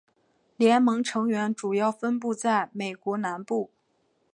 [0.57, 3.69] 联盟成员主要分布在美国南部。